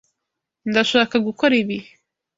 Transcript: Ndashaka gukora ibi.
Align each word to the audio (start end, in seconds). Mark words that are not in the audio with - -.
Ndashaka 0.69 1.15
gukora 1.27 1.53
ibi. 1.61 1.77